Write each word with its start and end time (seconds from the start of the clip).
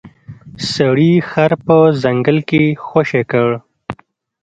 سړي 0.73 1.13
خر 1.29 1.51
په 1.65 1.77
ځنګل 2.03 2.37
کې 2.49 2.63
خوشې 2.85 3.21
کړ. 3.31 3.49